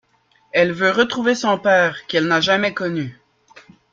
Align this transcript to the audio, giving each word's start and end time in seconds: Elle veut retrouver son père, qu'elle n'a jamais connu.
Elle 0.51 0.71
veut 0.73 0.89
retrouver 0.89 1.35
son 1.35 1.59
père, 1.59 2.07
qu'elle 2.07 2.25
n'a 2.25 2.41
jamais 2.41 2.73
connu. 2.73 3.21